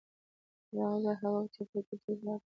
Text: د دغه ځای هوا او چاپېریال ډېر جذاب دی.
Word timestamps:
د 0.03 0.03
دغه 0.73 0.97
ځای 1.03 1.15
هوا 1.21 1.39
او 1.41 1.51
چاپېریال 1.53 1.87
ډېر 1.87 1.99
جذاب 2.21 2.39
دی. 2.41 2.47